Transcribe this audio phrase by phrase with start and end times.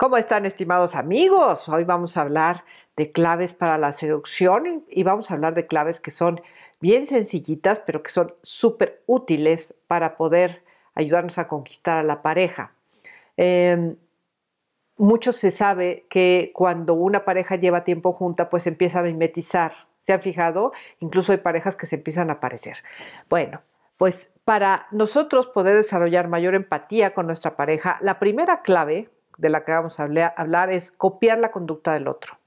[0.00, 1.68] ¿Cómo están estimados amigos?
[1.68, 2.64] Hoy vamos a hablar
[2.96, 6.40] de claves para la seducción y vamos a hablar de claves que son
[6.80, 10.62] bien sencillitas, pero que son súper útiles para poder
[10.94, 12.72] ayudarnos a conquistar a la pareja.
[13.36, 13.94] Eh,
[14.96, 19.86] mucho se sabe que cuando una pareja lleva tiempo junta, pues empieza a mimetizar.
[20.00, 20.72] ¿Se han fijado?
[21.00, 22.78] Incluso hay parejas que se empiezan a aparecer.
[23.28, 23.60] Bueno,
[23.98, 29.64] pues para nosotros poder desarrollar mayor empatía con nuestra pareja, la primera clave de la
[29.64, 32.38] que vamos a hablar es copiar la conducta del otro.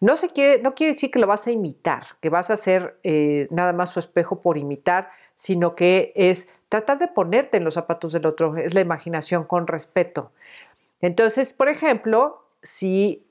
[0.00, 2.98] No, se quiere, no quiere decir que lo vas a imitar, que vas a hacer
[3.04, 7.74] eh, nada más su espejo por imitar, sino que es tratar de ponerte en los
[7.74, 10.32] zapatos del otro, es la imaginación con respeto.
[11.00, 13.26] Entonces, por ejemplo, si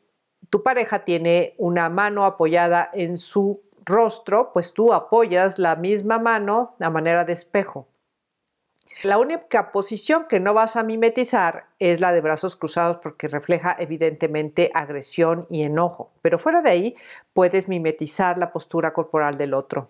[0.49, 6.75] tu pareja tiene una mano apoyada en su rostro, pues tú apoyas la misma mano
[6.79, 7.87] a manera de espejo.
[9.03, 13.75] La única posición que no vas a mimetizar es la de brazos cruzados porque refleja
[13.79, 16.95] evidentemente agresión y enojo, pero fuera de ahí
[17.33, 19.89] puedes mimetizar la postura corporal del otro.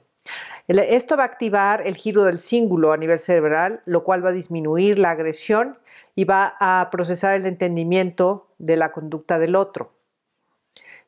[0.70, 4.34] Esto va a activar el giro del cíngulo a nivel cerebral, lo cual va a
[4.34, 5.78] disminuir la agresión
[6.16, 9.92] y va a procesar el entendimiento de la conducta del otro.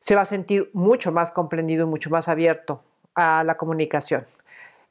[0.00, 2.82] Se va a sentir mucho más comprendido y mucho más abierto
[3.14, 4.26] a la comunicación.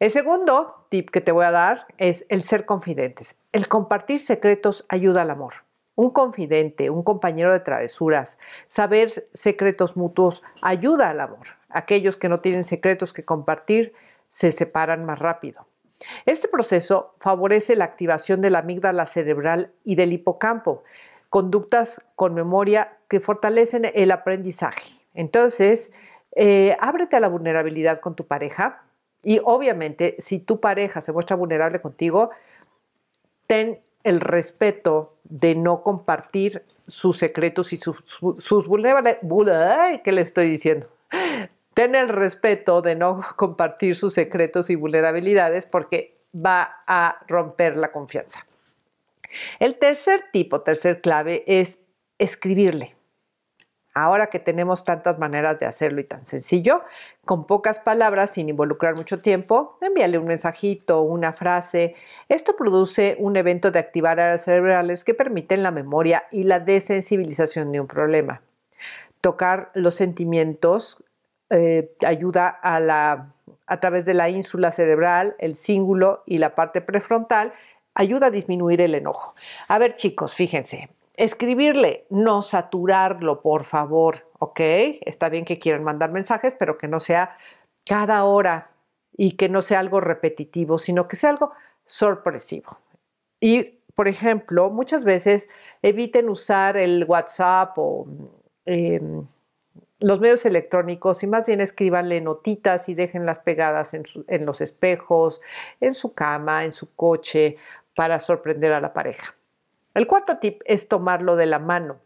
[0.04, 3.40] El segundo tip que te voy a dar es el ser confidentes.
[3.54, 5.54] El compartir secretos ayuda al amor.
[5.96, 8.38] Un confidente, un compañero de travesuras,
[8.68, 11.48] saber secretos mutuos ayuda al amor.
[11.70, 13.94] Aquellos que no tienen secretos que compartir
[14.28, 15.68] se separan más rápido.
[16.26, 20.84] Este proceso favorece la activación de la amígdala cerebral y del hipocampo,
[21.30, 25.00] conductas con memoria que fortalecen el aprendizaje.
[25.14, 25.94] Entonces,
[26.36, 28.84] eh, ábrete a la vulnerabilidad con tu pareja,
[29.24, 32.30] y obviamente, si tu pareja se muestra vulnerable contigo,
[33.48, 37.98] ten el respeto de no compartir sus secretos y sus,
[38.40, 40.02] sus vulnerabilidades.
[40.02, 40.88] ¿Qué le estoy diciendo?
[41.74, 47.92] Ten el respeto de no compartir sus secretos y vulnerabilidades porque va a romper la
[47.92, 48.46] confianza.
[49.60, 51.80] El tercer tipo, tercer clave, es
[52.20, 52.96] escribirle.
[53.96, 56.82] Ahora que tenemos tantas maneras de hacerlo y tan sencillo,
[57.26, 61.96] con pocas palabras, sin involucrar mucho tiempo, envíale un mensajito, una frase.
[62.28, 67.72] Esto produce un evento de activar áreas cerebrales que permiten la memoria y la desensibilización
[67.72, 68.42] de un problema.
[69.22, 71.04] Tocar los sentimientos
[71.52, 73.34] eh, ayuda a, la,
[73.68, 77.54] a través de la ínsula cerebral, el cíngulo y la parte prefrontal,
[77.94, 79.36] ayuda a disminuir el enojo.
[79.68, 84.60] A ver chicos, fíjense, Escribirle, no saturarlo, por favor, ¿ok?
[85.02, 87.38] Está bien que quieran mandar mensajes, pero que no sea
[87.86, 88.72] cada hora
[89.16, 91.52] y que no sea algo repetitivo, sino que sea algo
[91.86, 92.80] sorpresivo.
[93.40, 95.50] Y, por ejemplo, muchas veces
[95.84, 98.08] eviten usar el WhatsApp o
[98.66, 99.28] em,
[100.00, 105.42] los medios electrónicos y más bien escríbanle notitas y déjenlas pegadas en los espejos,
[105.80, 107.58] en su cama, en su coche,
[107.96, 109.36] para sorprender a la pareja.
[109.94, 112.00] El cuarto tip es tomarlo de la mano.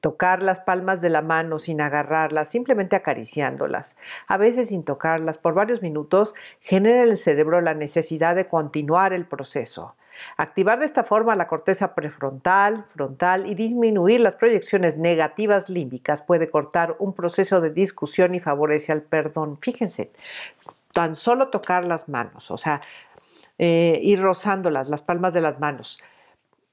[0.00, 3.96] Tocar las palmas de la mano sin agarrarlas, simplemente acariciándolas,
[4.26, 9.14] a veces sin tocarlas por varios minutos, genera en el cerebro la necesidad de continuar
[9.14, 9.94] el proceso.
[10.36, 16.50] Activar de esta forma la corteza prefrontal, frontal y disminuir las proyecciones negativas límbicas puede
[16.50, 19.58] cortar un proceso de discusión y favorece al perdón.
[19.62, 20.12] Fíjense,
[20.92, 22.82] tan solo tocar las manos, o sea,
[23.58, 25.98] eh, ir rozándolas, las palmas de las manos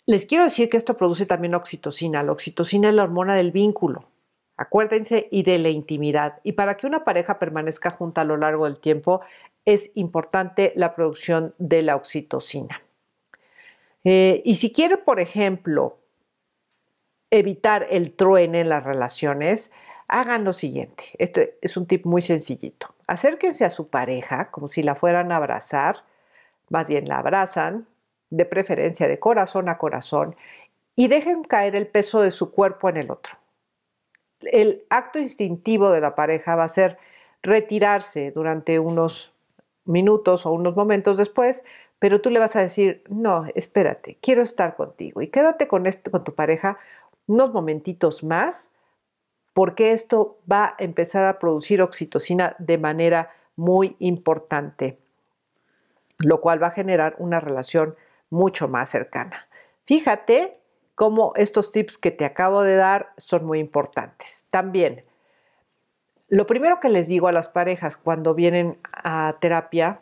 [0.07, 2.23] les quiero decir que esto produce también oxitocina.
[2.23, 4.05] La oxitocina es la hormona del vínculo,
[4.55, 6.39] acuérdense, y de la intimidad.
[6.43, 9.21] Y para que una pareja permanezca junta a lo largo del tiempo,
[9.65, 12.81] es importante la producción de la oxitocina.
[14.05, 15.97] Eh, y si quiere, por ejemplo,
[17.29, 19.71] evitar el truene en las relaciones,
[20.07, 21.03] hagan lo siguiente.
[21.17, 22.95] Esto es un tip muy sencillito.
[23.07, 26.05] Acérquense a su pareja como si la fueran a abrazar,
[26.69, 27.87] más bien la abrazan,
[28.29, 30.35] de preferencia de corazón a corazón,
[30.95, 33.37] y dejen caer el peso de su cuerpo en el otro.
[34.41, 36.97] El acto instintivo de la pareja va a ser
[37.43, 39.31] retirarse durante unos
[39.85, 41.63] minutos o unos momentos después,
[41.99, 46.23] pero tú le vas a decir, no, espérate, quiero estar contigo y quédate con, con
[46.23, 46.77] tu pareja
[47.27, 48.71] unos momentitos más
[49.53, 54.99] porque esto va a empezar a producir oxitocina de manera muy importante,
[56.19, 57.95] lo cual va a generar una relación
[58.29, 59.47] mucho más cercana.
[59.85, 60.59] Fíjate
[60.95, 64.47] cómo estos tips que te acabo de dar son muy importantes.
[64.49, 65.05] También,
[66.27, 70.01] lo primero que les digo a las parejas cuando vienen a terapia,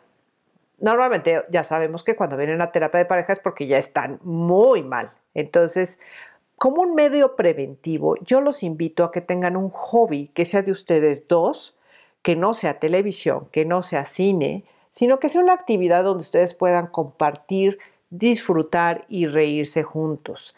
[0.78, 4.82] normalmente ya sabemos que cuando vienen a terapia de pareja es porque ya están muy
[4.82, 5.10] mal.
[5.34, 6.00] Entonces,
[6.56, 10.72] como un medio preventivo, yo los invito a que tengan un hobby que sea de
[10.72, 11.76] ustedes dos,
[12.22, 16.54] que no sea televisión, que no sea cine, sino que sea una actividad donde ustedes
[16.54, 17.78] puedan compartir,
[18.10, 20.54] disfrutar y reírse juntos.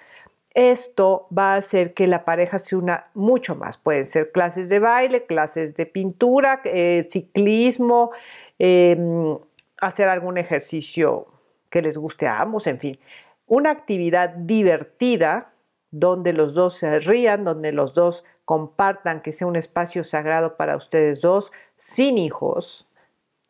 [0.55, 3.79] Esto va a hacer que la pareja se una mucho más.
[3.79, 8.11] Pueden ser clases de baile, clases de pintura, eh, ciclismo,
[8.59, 9.39] em,
[9.81, 11.27] hacer algún ejercicio
[11.71, 12.99] que les guste a ambos, en fin.
[13.47, 15.53] Una actividad divertida
[15.91, 20.77] donde los dos se rían, donde los dos compartan, que sea un espacio sagrado para
[20.77, 22.87] ustedes dos, sin hijos,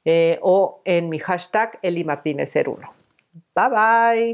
[0.05, 2.89] eh, o en mi hashtag elimartinez01.
[3.55, 4.27] Bye bye.